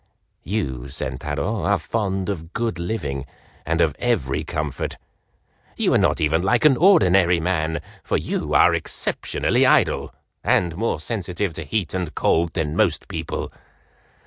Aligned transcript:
"You, 0.43 0.89
Sentaro, 0.89 1.63
are 1.63 1.77
fond 1.77 2.27
of 2.27 2.53
good 2.53 2.79
living 2.79 3.27
and 3.67 3.79
of 3.81 3.95
every 3.99 4.43
comfort. 4.43 4.97
You 5.77 5.93
are 5.93 5.99
not 5.99 6.19
even 6.19 6.41
like 6.41 6.65
an 6.65 6.75
ordinary 6.75 7.39
man, 7.39 7.81
for 8.03 8.17
you 8.17 8.55
are 8.55 8.73
exceptionally 8.73 9.63
idle, 9.63 10.11
and 10.43 10.75
more 10.75 10.99
sensitive 10.99 11.53
to 11.53 11.63
heat 11.63 11.93
and 11.93 12.15
cold 12.15 12.53
than 12.53 12.75
most 12.75 13.07
people. 13.09 13.53